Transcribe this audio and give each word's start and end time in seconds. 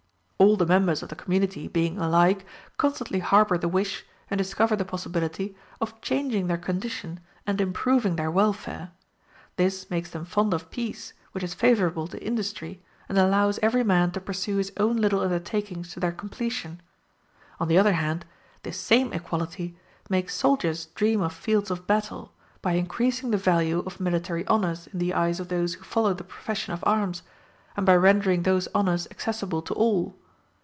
All 0.41 0.57
the 0.57 0.65
members 0.65 1.03
of 1.03 1.09
the 1.09 1.15
community, 1.15 1.67
being 1.67 1.99
alike, 1.99 2.47
constantly 2.77 3.19
harbor 3.19 3.59
the 3.59 3.67
wish, 3.67 4.03
and 4.27 4.39
discover 4.39 4.75
the 4.75 4.83
possibility, 4.83 5.55
of 5.79 6.01
changing 6.01 6.47
their 6.47 6.57
condition 6.57 7.19
and 7.45 7.61
improving 7.61 8.15
their 8.15 8.31
welfare: 8.31 8.89
this 9.57 9.91
makes 9.91 10.09
them 10.09 10.25
fond 10.25 10.55
of 10.55 10.71
peace, 10.71 11.13
which 11.31 11.43
is 11.43 11.53
favorable 11.53 12.07
to 12.07 12.21
industry, 12.25 12.81
and 13.07 13.19
allows 13.19 13.59
every 13.61 13.83
man 13.83 14.09
to 14.13 14.19
pursue 14.19 14.55
his 14.57 14.73
own 14.77 14.97
little 14.97 15.19
undertakings 15.19 15.93
to 15.93 15.99
their 15.99 16.11
completion. 16.11 16.81
On 17.59 17.67
the 17.67 17.77
other 17.77 17.93
hand, 17.93 18.25
this 18.63 18.79
same 18.79 19.13
equality 19.13 19.77
makes 20.09 20.33
soldiers 20.33 20.87
dream 20.87 21.21
of 21.21 21.33
fields 21.33 21.69
of 21.69 21.85
battle, 21.85 22.33
by 22.63 22.71
increasing 22.73 23.29
the 23.29 23.37
value 23.37 23.83
of 23.85 23.99
military 23.99 24.43
honors 24.47 24.87
in 24.87 24.97
the 24.97 25.13
eyes 25.13 25.39
of 25.39 25.49
those 25.49 25.75
who 25.75 25.83
follow 25.83 26.15
the 26.15 26.23
profession 26.23 26.73
of 26.73 26.83
arms, 26.87 27.21
and 27.77 27.85
by 27.85 27.95
rendering 27.95 28.41
those 28.41 28.67
honors 28.73 29.07
accessible 29.11 29.61
to 29.61 29.75
all. 29.75 30.15